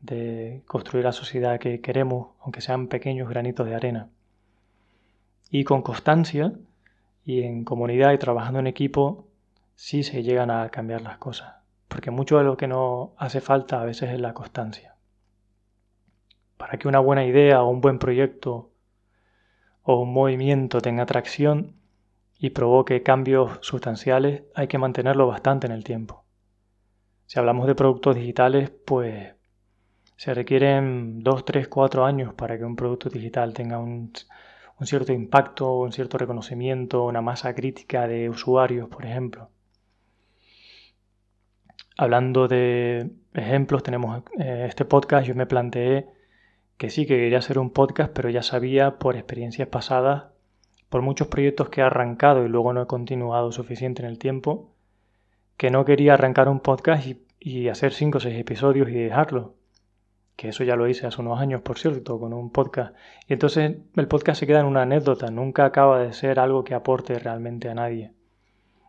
de 0.00 0.62
construir 0.66 1.04
la 1.04 1.12
sociedad 1.12 1.60
que 1.60 1.80
queremos, 1.80 2.30
aunque 2.40 2.62
sean 2.62 2.88
pequeños 2.88 3.28
granitos 3.28 3.66
de 3.66 3.74
arena. 3.74 4.08
Y 5.50 5.64
con 5.64 5.82
constancia, 5.82 6.52
y 7.24 7.42
en 7.42 7.64
comunidad 7.64 8.12
y 8.12 8.18
trabajando 8.18 8.58
en 8.58 8.66
equipo 8.66 9.26
sí 9.74 10.02
se 10.02 10.22
llegan 10.22 10.50
a 10.50 10.68
cambiar 10.70 11.02
las 11.02 11.18
cosas. 11.18 11.56
Porque 11.88 12.10
mucho 12.10 12.38
de 12.38 12.44
lo 12.44 12.56
que 12.56 12.66
nos 12.66 13.10
hace 13.18 13.40
falta 13.40 13.80
a 13.80 13.84
veces 13.84 14.10
es 14.10 14.20
la 14.20 14.34
constancia. 14.34 14.93
Para 16.56 16.78
que 16.78 16.88
una 16.88 17.00
buena 17.00 17.24
idea 17.24 17.62
o 17.62 17.68
un 17.68 17.80
buen 17.80 17.98
proyecto 17.98 18.70
o 19.82 20.00
un 20.00 20.12
movimiento 20.12 20.80
tenga 20.80 21.02
atracción 21.02 21.76
y 22.38 22.50
provoque 22.50 23.02
cambios 23.02 23.58
sustanciales, 23.62 24.42
hay 24.54 24.66
que 24.68 24.78
mantenerlo 24.78 25.26
bastante 25.26 25.66
en 25.66 25.72
el 25.72 25.84
tiempo. 25.84 26.24
Si 27.26 27.38
hablamos 27.38 27.66
de 27.66 27.74
productos 27.74 28.16
digitales, 28.16 28.70
pues 28.70 29.34
se 30.16 30.34
requieren 30.34 31.22
2, 31.22 31.44
3, 31.44 31.68
4 31.68 32.04
años 32.04 32.34
para 32.34 32.56
que 32.58 32.64
un 32.64 32.76
producto 32.76 33.08
digital 33.08 33.52
tenga 33.54 33.78
un, 33.78 34.12
cierto 34.82 35.12
impacto, 35.12 35.78
un 35.78 35.92
cierto 35.92 36.18
reconocimiento, 36.18 37.04
una 37.04 37.22
masa 37.22 37.54
crítica 37.54 38.06
de 38.06 38.28
usuarios, 38.28 38.88
por 38.88 39.04
ejemplo. 39.06 39.50
Hablando 41.96 42.48
de 42.48 43.10
ejemplos, 43.32 43.82
tenemos 43.82 44.22
eh, 44.38 44.66
este 44.68 44.84
podcast, 44.84 45.26
yo 45.26 45.34
me 45.34 45.46
planteé 45.46 46.08
que 46.84 46.90
sí, 46.90 47.06
que 47.06 47.16
quería 47.16 47.38
hacer 47.38 47.58
un 47.58 47.70
podcast, 47.70 48.12
pero 48.12 48.28
ya 48.28 48.42
sabía 48.42 48.98
por 48.98 49.16
experiencias 49.16 49.68
pasadas, 49.68 50.24
por 50.90 51.00
muchos 51.00 51.28
proyectos 51.28 51.70
que 51.70 51.80
he 51.80 51.84
arrancado 51.84 52.44
y 52.44 52.48
luego 52.50 52.74
no 52.74 52.82
he 52.82 52.86
continuado 52.86 53.52
suficiente 53.52 54.02
en 54.02 54.08
el 54.08 54.18
tiempo, 54.18 54.70
que 55.56 55.70
no 55.70 55.86
quería 55.86 56.12
arrancar 56.12 56.46
un 56.50 56.60
podcast 56.60 57.06
y, 57.40 57.68
hacer 57.70 57.94
5 57.94 58.18
o 58.18 58.20
6 58.20 58.38
episodios 58.38 58.90
y 58.90 58.92
dejarlo 58.92 59.54
que 60.36 60.48
eso 60.48 60.62
ya 60.62 60.76
lo 60.76 60.86
hice 60.86 61.06
hace 61.06 61.22
unos 61.22 61.40
años, 61.40 61.62
por 61.62 61.78
cierto, 61.78 62.20
con 62.20 62.34
un 62.34 62.50
podcast. 62.50 62.94
Y 63.28 63.32
entonces 63.32 63.78
el 63.96 64.06
podcast 64.06 64.40
se 64.40 64.46
queda 64.46 64.60
en 64.60 64.66
una 64.66 64.82
anécdota, 64.82 65.30
nunca 65.30 65.64
acaba 65.64 66.00
de 66.00 66.12
ser 66.12 66.38
algo 66.38 66.64
que 66.64 66.74
aporte 66.74 67.18
realmente 67.18 67.70
a 67.70 67.74
nadie. 67.74 68.12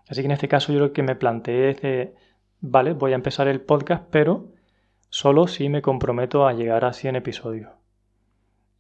Así 0.10 0.20
que 0.22 0.26
en 0.26 0.32
este 0.32 0.50
caso 0.50 0.74
yo 0.74 0.80
lo 0.80 0.92
que 0.92 1.02
me 1.02 1.16
planteé 1.16 1.70
es 1.70 1.82
de, 1.82 2.14
vale, 2.60 2.92
voy 2.92 3.14
a 3.14 3.16
empezar 3.16 3.48
el 3.48 3.62
podcast, 3.62 4.04
pero 4.12 4.48
solo 5.10 5.48
si 5.48 5.70
me 5.70 5.82
comprometo 5.82 6.46
a 6.46 6.52
llegar 6.52 6.84
a 6.84 6.92
100 6.92 7.16
episodios. 7.16 7.70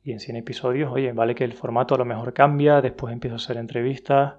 Y 0.05 0.11
en 0.11 0.19
100 0.19 0.37
episodios, 0.37 0.91
oye, 0.93 1.11
vale 1.13 1.33
que 1.33 1.43
el 1.43 1.53
formato 1.53 1.95
a 1.95 1.97
lo 1.97 2.05
mejor 2.05 2.31
cambia, 2.31 2.79
después 2.79 3.11
empiezo 3.11 3.35
a 3.35 3.37
hacer 3.37 3.57
entrevistas, 3.57 4.35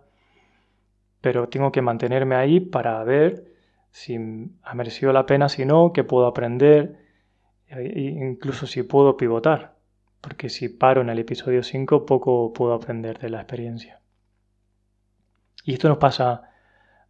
pero 1.20 1.48
tengo 1.48 1.72
que 1.72 1.82
mantenerme 1.82 2.36
ahí 2.36 2.60
para 2.60 3.02
ver 3.02 3.52
si 3.90 4.16
ha 4.62 4.74
merecido 4.76 5.12
la 5.12 5.26
pena, 5.26 5.48
si 5.48 5.64
no, 5.64 5.92
qué 5.92 6.04
puedo 6.04 6.28
aprender, 6.28 7.00
e 7.66 8.00
incluso 8.00 8.68
si 8.68 8.84
puedo 8.84 9.16
pivotar, 9.16 9.74
porque 10.20 10.50
si 10.50 10.68
paro 10.68 11.00
en 11.00 11.08
el 11.08 11.18
episodio 11.18 11.64
5 11.64 12.06
poco 12.06 12.52
puedo 12.52 12.72
aprender 12.72 13.18
de 13.18 13.30
la 13.30 13.38
experiencia. 13.38 14.00
Y 15.64 15.72
esto 15.72 15.88
nos 15.88 15.98
pasa 15.98 16.52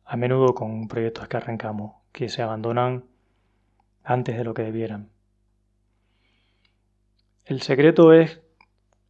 a 0.02 0.16
menudo 0.16 0.54
con 0.54 0.88
proyectos 0.88 1.28
que 1.28 1.36
arrancamos, 1.36 1.96
que 2.10 2.30
se 2.30 2.40
abandonan 2.40 3.04
antes 4.02 4.38
de 4.38 4.44
lo 4.44 4.54
que 4.54 4.62
debieran. 4.62 5.10
El 7.44 7.60
secreto 7.60 8.14
es 8.14 8.45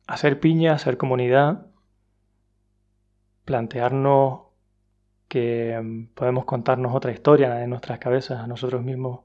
hacer 0.06 0.40
piña, 0.40 0.74
hacer 0.74 0.96
comunidad, 0.96 1.66
plantearnos 3.44 4.42
que 5.28 5.78
mm, 5.80 6.14
podemos 6.14 6.44
contarnos 6.44 6.94
otra 6.94 7.12
historia 7.12 7.62
en 7.62 7.70
nuestras 7.70 7.98
cabezas 7.98 8.40
a 8.40 8.46
nosotros 8.46 8.82
mismos 8.82 9.20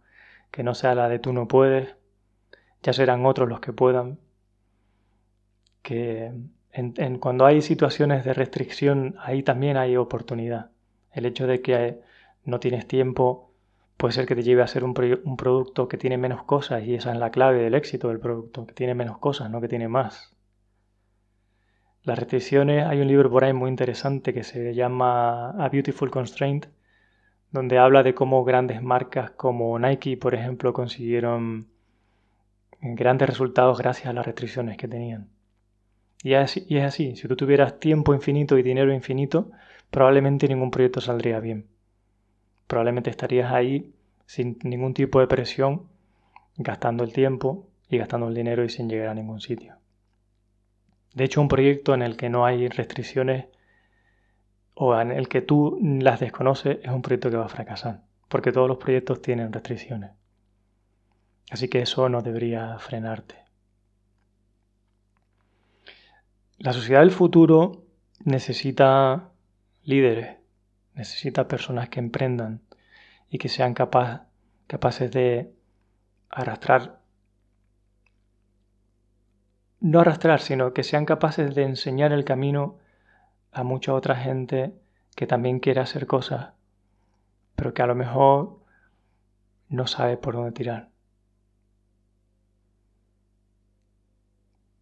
que 0.51 0.63
no 0.63 0.75
sea 0.75 0.95
la 0.95 1.09
de 1.09 1.19
tú 1.19 1.33
no 1.33 1.47
puedes, 1.47 1.95
ya 2.83 2.93
serán 2.93 3.25
otros 3.25 3.47
los 3.50 3.61
que 3.61 3.73
puedan, 3.73 4.19
que 5.81 6.31
en, 6.73 7.19
cuando 7.19 7.45
hay 7.45 7.61
situaciones 7.61 8.25
de 8.25 8.33
restricción 8.33 9.15
ahí 9.19 9.43
también 9.43 9.77
hay 9.77 9.97
oportunidad. 9.97 10.71
El 11.11 11.25
hecho 11.25 11.47
de 11.47 11.61
que 11.61 12.00
no 12.45 12.59
tienes 12.59 12.88
tiempo 12.88 13.51
puede 13.97 14.13
ser 14.13 14.25
que 14.25 14.35
te 14.35 14.43
lleve 14.43 14.61
a 14.61 14.65
hacer 14.65 14.83
un, 14.83 14.93
un 15.23 15.38
producto 15.38 15.88
que 15.88 15.97
tiene 15.97 16.17
menos 16.17 16.43
cosas 16.43 16.83
y 16.83 16.95
esa 16.95 17.11
es 17.13 17.19
la 17.19 17.31
clave 17.31 17.61
del 17.61 17.75
éxito 17.75 18.09
del 18.09 18.19
producto, 18.19 18.65
que 18.65 18.73
tiene 18.73 18.95
menos 18.95 19.17
cosas, 19.19 19.50
no 19.50 19.61
que 19.61 19.67
tiene 19.67 19.88
más. 19.88 20.35
Las 22.03 22.17
restricciones, 22.17 22.88
hay 22.88 23.00
un 23.00 23.08
libro 23.08 23.29
por 23.29 23.43
ahí 23.43 23.53
muy 23.53 23.70
interesante 23.70 24.34
que 24.34 24.43
se 24.43 24.74
llama 24.74 25.51
A 25.51 25.70
Beautiful 25.70 26.10
Constraint, 26.10 26.65
donde 27.51 27.77
habla 27.77 28.01
de 28.01 28.15
cómo 28.15 28.43
grandes 28.43 28.81
marcas 28.81 29.29
como 29.29 29.77
Nike, 29.77 30.17
por 30.17 30.34
ejemplo, 30.34 30.74
consiguieron 30.74 31.67
grandes 32.81 33.29
resultados 33.29 33.77
gracias 33.77 34.08
a 34.08 34.13
las 34.13 34.25
restricciones 34.25 34.77
que 34.77 34.88
tenían. 34.88 35.27
Y 36.24 36.34
es, 36.34 36.58
es 36.58 36.84
así, 36.84 37.15
si 37.15 37.27
tú 37.27 37.36
tuvieras 37.36 37.79
tiempo 37.79 38.15
infinito 38.15 38.58
y 38.58 38.63
dinero 38.63 38.91
infinito, 38.91 39.51
probablemente 39.91 40.48
ningún 40.48 40.72
proyecto 40.72 41.01
saldría 41.01 41.39
bien. 41.39 41.67
Probablemente 42.65 43.12
estarías 43.12 43.51
ahí 43.51 43.93
sin 44.25 44.58
ningún 44.63 44.96
tipo 44.96 45.20
de 45.20 45.27
presión, 45.27 45.84
gastando 46.58 47.03
el 47.03 47.13
tiempo 47.13 47.67
y 47.89 48.00
gastando 48.00 48.27
el 48.27 48.34
dinero 48.34 48.63
y 48.63 48.70
sin 48.70 48.89
llegar 48.89 49.10
a 49.10 49.13
ningún 49.13 49.39
sitio. 49.39 49.80
De 51.13 51.25
hecho, 51.25 51.41
un 51.41 51.48
proyecto 51.48 51.94
en 51.94 52.01
el 52.01 52.15
que 52.18 52.30
no 52.30 52.46
hay 52.46 52.68
restricciones 52.70 53.46
o 54.74 54.98
en 55.00 55.12
el 55.12 55.27
que 55.27 55.41
tú 55.41 55.77
las 55.82 56.20
desconoces 56.20 56.80
es 56.82 56.89
un 56.89 57.01
proyecto 57.01 57.30
que 57.30 57.38
va 57.38 57.46
a 57.46 57.50
fracasar, 57.50 58.03
porque 58.30 58.51
todos 58.51 58.68
los 58.68 58.77
proyectos 58.77 59.22
tienen 59.22 59.51
restricciones. 59.51 60.12
Así 61.50 61.68
que 61.68 61.82
eso 61.82 62.08
no 62.08 62.22
debería 62.22 62.80
frenarte. 62.80 63.36
La 66.58 66.72
sociedad 66.72 67.01
del 67.01 67.12
futuro 67.12 67.84
necesita 68.24 69.32
líderes, 69.84 70.38
necesita 70.94 71.48
personas 71.48 71.89
que 71.89 72.00
emprendan 72.00 72.62
y 73.30 73.38
que 73.38 73.50
sean 73.50 73.74
capaces 73.74 75.12
de 75.12 75.51
arrastrar 76.30 77.00
no 79.82 80.00
arrastrar, 80.00 80.39
sino 80.39 80.74
que 80.74 80.84
sean 80.84 81.06
capaces 81.06 81.56
de 81.56 81.63
enseñar 81.63 82.13
el 82.13 82.24
camino 82.24 82.78
a 83.52 83.63
mucha 83.63 83.94
otra 83.94 84.15
gente 84.15 84.74
que 85.15 85.28
también 85.28 85.60
quiere 85.60 85.82
hacer 85.82 86.08
cosas, 86.08 86.54
pero 87.56 87.74
que 87.74 87.82
a 87.82 87.88
lo 87.88 87.96
mejor 87.96 88.60
no 89.70 89.88
sabe 89.88 90.17
por 90.17 90.36
dónde 90.36 90.52
tirar. 90.52 90.89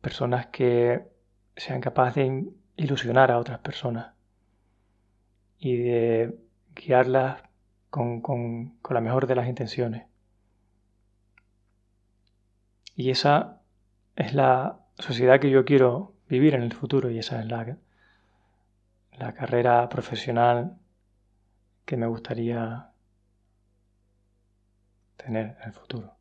Personas 0.01 0.47
que 0.47 1.07
sean 1.55 1.81
capaces 1.81 2.15
de 2.15 2.49
ilusionar 2.75 3.31
a 3.31 3.39
otras 3.39 3.59
personas 3.59 4.13
y 5.57 5.77
de 5.77 6.39
guiarlas 6.75 7.41
con, 7.89 8.21
con 8.21 8.79
la 8.89 9.01
mejor 9.01 9.27
de 9.27 9.35
las 9.35 9.47
intenciones. 9.47 10.07
Y 12.95 13.11
esa 13.11 13.61
es 14.15 14.33
la 14.33 14.79
sociedad 14.99 15.39
que 15.39 15.49
yo 15.49 15.65
quiero 15.65 16.13
vivir 16.27 16.53
en 16.53 16.61
el 16.61 16.73
futuro 16.73 17.09
y 17.09 17.19
esa 17.19 17.39
es 17.39 17.47
la, 17.47 17.77
la 19.17 19.33
carrera 19.33 19.87
profesional 19.89 20.77
que 21.85 21.97
me 21.97 22.07
gustaría 22.07 22.91
tener 25.17 25.57
en 25.61 25.67
el 25.67 25.73
futuro. 25.73 26.13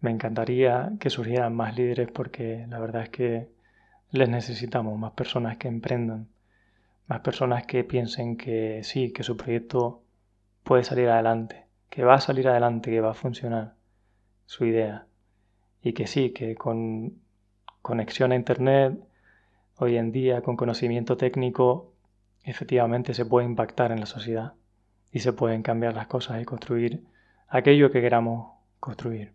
Me 0.00 0.10
encantaría 0.10 0.92
que 1.00 1.10
surgieran 1.10 1.54
más 1.54 1.76
líderes 1.76 2.10
porque 2.10 2.66
la 2.68 2.78
verdad 2.78 3.02
es 3.02 3.08
que 3.08 3.50
les 4.10 4.28
necesitamos, 4.28 4.98
más 4.98 5.12
personas 5.12 5.56
que 5.56 5.68
emprendan, 5.68 6.28
más 7.06 7.20
personas 7.20 7.66
que 7.66 7.84
piensen 7.84 8.36
que 8.36 8.82
sí, 8.84 9.12
que 9.12 9.22
su 9.22 9.36
proyecto 9.36 10.02
puede 10.62 10.84
salir 10.84 11.08
adelante, 11.08 11.66
que 11.88 12.04
va 12.04 12.14
a 12.14 12.20
salir 12.20 12.48
adelante, 12.48 12.90
que 12.90 13.00
va 13.00 13.12
a 13.12 13.14
funcionar 13.14 13.74
su 14.44 14.64
idea 14.64 15.06
y 15.86 15.92
que 15.92 16.08
sí, 16.08 16.30
que 16.30 16.56
con 16.56 17.22
conexión 17.80 18.32
a 18.32 18.34
Internet, 18.34 18.98
hoy 19.76 19.96
en 19.96 20.10
día 20.10 20.42
con 20.42 20.56
conocimiento 20.56 21.16
técnico, 21.16 21.92
efectivamente 22.42 23.14
se 23.14 23.24
puede 23.24 23.46
impactar 23.46 23.92
en 23.92 24.00
la 24.00 24.06
sociedad 24.06 24.54
y 25.12 25.20
se 25.20 25.32
pueden 25.32 25.62
cambiar 25.62 25.94
las 25.94 26.08
cosas 26.08 26.42
y 26.42 26.44
construir 26.44 27.04
aquello 27.46 27.92
que 27.92 28.00
queramos 28.00 28.50
construir. 28.80 29.32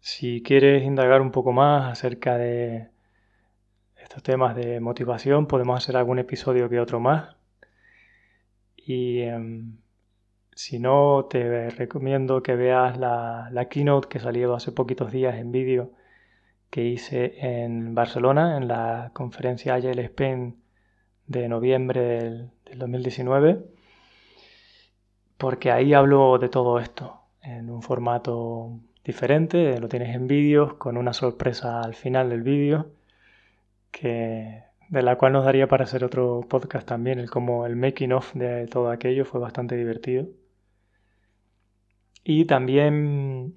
Si 0.00 0.42
quieres 0.42 0.82
indagar 0.82 1.20
un 1.20 1.30
poco 1.30 1.52
más 1.52 1.92
acerca 1.92 2.38
de 2.38 2.88
estos 3.96 4.22
temas 4.22 4.56
de 4.56 4.80
motivación, 4.80 5.46
podemos 5.46 5.76
hacer 5.76 5.94
algún 5.98 6.18
episodio 6.18 6.70
que 6.70 6.80
otro 6.80 7.00
más. 7.00 7.36
Y 8.76 9.20
em, 9.20 9.76
si 10.54 10.78
no, 10.78 11.26
te 11.28 11.70
recomiendo 11.70 12.42
que 12.42 12.54
veas 12.54 12.96
la, 12.98 13.66
keynote 13.70 14.08
que 14.08 14.20
salió 14.20 14.54
hace 14.54 14.72
poquitos 14.72 15.10
días 15.12 15.36
en 15.36 15.52
vídeo 15.52 15.90
que 16.70 16.84
hice 16.84 17.34
en 17.38 17.94
Barcelona, 17.94 18.56
en 18.56 18.68
la 18.68 19.10
conferencia 19.14 19.74
Agile 19.74 20.02
Spain 20.04 20.56
de 21.26 21.48
noviembre 21.48 22.00
del, 22.00 22.50
2019, 22.76 23.64
porque 25.38 25.70
ahí 25.70 25.94
hablo 25.94 26.38
de 26.38 26.48
todo 26.48 26.78
esto 26.78 27.20
en 27.42 27.70
un 27.70 27.82
formato 27.82 28.80
diferente, 29.04 29.78
lo 29.80 29.88
tienes 29.88 30.14
en 30.14 30.26
vídeo, 30.26 30.78
con 30.78 30.96
una 30.96 31.12
sorpresa 31.12 31.80
al 31.82 31.94
final 31.94 32.30
del 32.30 32.42
vídeo, 32.42 32.90
que 33.90 34.64
de 34.88 35.02
la 35.02 35.16
cual 35.16 35.32
nos 35.32 35.44
daría 35.44 35.68
para 35.68 35.84
hacer 35.84 36.04
otro 36.04 36.46
podcast 36.48 36.86
también, 36.86 37.26
como 37.26 37.66
el 37.66 37.76
making 37.76 38.12
of 38.12 38.34
de 38.34 38.66
todo 38.66 38.90
aquello 38.90 39.24
fue 39.24 39.40
bastante 39.40 39.76
divertido. 39.76 40.26
Y 42.24 42.46
también 42.46 43.54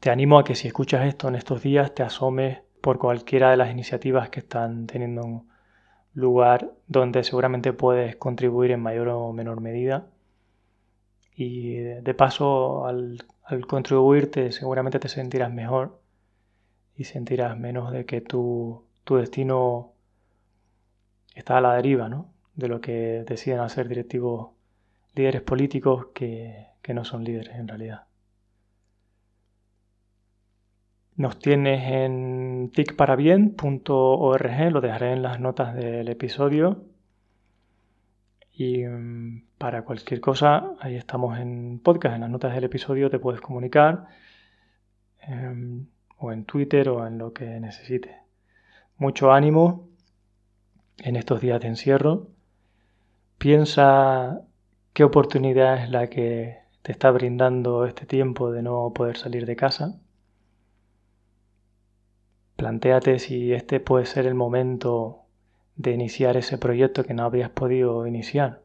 te 0.00 0.10
animo 0.10 0.38
a 0.38 0.44
que 0.44 0.56
si 0.56 0.66
escuchas 0.66 1.06
esto 1.06 1.28
en 1.28 1.36
estos 1.36 1.62
días 1.62 1.94
te 1.94 2.02
asomes 2.02 2.58
por 2.80 2.98
cualquiera 2.98 3.50
de 3.50 3.56
las 3.56 3.70
iniciativas 3.70 4.30
que 4.30 4.40
están 4.40 4.86
teniendo 4.86 5.44
lugar 6.12 6.72
donde 6.88 7.22
seguramente 7.22 7.72
puedes 7.72 8.16
contribuir 8.16 8.72
en 8.72 8.80
mayor 8.80 9.08
o 9.08 9.32
menor 9.32 9.60
medida. 9.60 10.08
Y 11.36 11.74
de 11.76 12.14
paso, 12.14 12.86
al, 12.86 13.24
al 13.44 13.66
contribuirte, 13.66 14.50
seguramente 14.50 14.98
te 14.98 15.08
sentirás 15.08 15.52
mejor 15.52 16.00
y 16.96 17.04
sentirás 17.04 17.56
menos 17.56 17.92
de 17.92 18.04
que 18.06 18.20
tu, 18.20 18.84
tu 19.04 19.16
destino 19.16 19.92
está 21.36 21.58
a 21.58 21.60
la 21.60 21.74
deriva, 21.74 22.08
¿no? 22.08 22.34
De 22.56 22.66
lo 22.66 22.80
que 22.80 23.24
deciden 23.24 23.60
hacer 23.60 23.88
directivos 23.88 24.50
líderes 25.14 25.42
políticos 25.42 26.08
que, 26.12 26.66
que 26.82 26.94
no 26.94 27.04
son 27.04 27.24
líderes 27.24 27.54
en 27.56 27.68
realidad. 27.68 28.08
Nos 31.18 31.40
tienes 31.40 31.82
en 31.90 32.70
ticparabien.org, 32.72 34.70
lo 34.70 34.80
dejaré 34.80 35.12
en 35.14 35.22
las 35.22 35.40
notas 35.40 35.74
del 35.74 36.08
episodio. 36.08 36.84
Y 38.52 38.84
mm, 38.84 39.46
para 39.58 39.82
cualquier 39.82 40.20
cosa, 40.20 40.74
ahí 40.78 40.94
estamos 40.94 41.38
en 41.40 41.80
podcast, 41.80 42.14
en 42.14 42.20
las 42.20 42.30
notas 42.30 42.54
del 42.54 42.62
episodio 42.64 43.10
te 43.10 43.18
puedes 43.18 43.40
comunicar, 43.40 44.06
em, 45.20 45.86
o 46.18 46.30
en 46.30 46.44
Twitter 46.44 46.88
o 46.88 47.04
en 47.04 47.18
lo 47.18 47.32
que 47.32 47.46
necesites. 47.58 48.14
Mucho 48.96 49.32
ánimo 49.32 49.88
en 50.98 51.16
estos 51.16 51.40
días 51.40 51.60
de 51.60 51.66
encierro. 51.68 52.28
Piensa 53.38 54.42
qué 54.92 55.02
oportunidad 55.04 55.82
es 55.82 55.90
la 55.90 56.08
que 56.08 56.58
te 56.88 56.92
está 56.92 57.10
brindando 57.10 57.84
este 57.84 58.06
tiempo 58.06 58.50
de 58.50 58.62
no 58.62 58.94
poder 58.94 59.18
salir 59.18 59.44
de 59.44 59.56
casa. 59.56 60.00
plantéate 62.56 63.18
si 63.18 63.52
este 63.52 63.78
puede 63.78 64.06
ser 64.06 64.26
el 64.26 64.34
momento 64.34 65.26
de 65.76 65.92
iniciar 65.92 66.38
ese 66.38 66.56
proyecto 66.56 67.04
que 67.04 67.12
no 67.12 67.24
habías 67.24 67.50
podido 67.50 68.06
iniciar. 68.06 68.62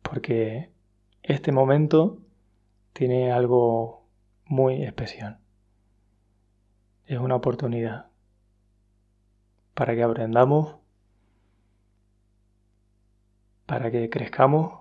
Porque 0.00 0.70
este 1.22 1.52
momento 1.52 2.22
tiene 2.94 3.30
algo 3.30 4.06
muy 4.46 4.84
especial. 4.84 5.38
Es 7.04 7.18
una 7.18 7.36
oportunidad 7.36 8.06
para 9.74 9.94
que 9.94 10.02
aprendamos, 10.02 10.76
para 13.66 13.90
que 13.90 14.08
crezcamos 14.08 14.80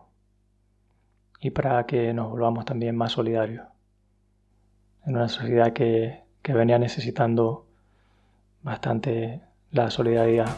y 1.40 1.50
para 1.52 1.86
que 1.86 2.14
nos 2.14 2.30
volvamos 2.30 2.66
también 2.66 2.96
más 2.96 3.12
solidarios 3.14 3.68
en 5.06 5.16
una 5.16 5.28
sociedad 5.28 5.74
que, 5.74 6.24
que 6.42 6.54
venía 6.54 6.80
necesitando 6.80 7.68
bastante 8.64 9.42
la 9.72 9.92
solidaridad. 9.92 10.50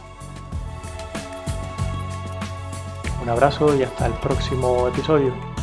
Un 3.21 3.29
abrazo 3.29 3.75
y 3.77 3.83
hasta 3.83 4.05
el 4.05 4.13
próximo 4.13 4.87
episodio. 4.87 5.56